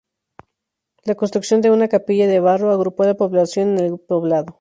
La 1.03 1.13
construcción 1.13 1.61
de 1.61 1.69
una 1.69 1.87
capilla 1.87 2.25
de 2.25 2.39
barro 2.39 2.71
agrupó 2.71 3.03
la 3.03 3.13
población 3.13 3.77
en 3.77 3.85
el 3.85 3.99
poblado. 3.99 4.47